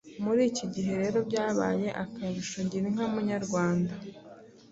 [0.23, 3.93] Muri iki gihe rero byabaye akarusho; “Gira inka Munyarwanda”